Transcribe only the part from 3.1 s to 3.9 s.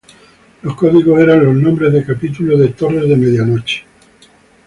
medianoche".